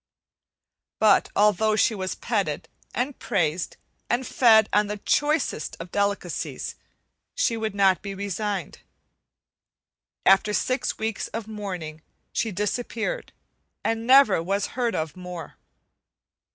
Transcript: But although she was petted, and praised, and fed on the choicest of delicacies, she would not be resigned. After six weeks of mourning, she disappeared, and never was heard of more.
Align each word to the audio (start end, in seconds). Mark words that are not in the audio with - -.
But 0.97 1.29
although 1.35 1.75
she 1.75 1.93
was 1.93 2.15
petted, 2.15 2.67
and 2.91 3.19
praised, 3.19 3.77
and 4.09 4.25
fed 4.25 4.67
on 4.73 4.87
the 4.87 4.97
choicest 4.97 5.77
of 5.79 5.91
delicacies, 5.91 6.73
she 7.35 7.55
would 7.55 7.75
not 7.75 8.01
be 8.01 8.15
resigned. 8.15 8.79
After 10.25 10.53
six 10.53 10.97
weeks 10.97 11.27
of 11.27 11.47
mourning, 11.47 12.01
she 12.33 12.51
disappeared, 12.51 13.31
and 13.83 14.07
never 14.07 14.41
was 14.41 14.69
heard 14.73 14.95
of 14.95 15.15
more. 15.15 15.53